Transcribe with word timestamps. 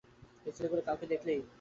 এই 0.45 0.53
ছেলেগুলোর 0.55 0.85
কাউকে 0.85 1.05
দেখলেই, 1.05 1.37
ফোন 1.37 1.41
দেবেন। 1.41 1.49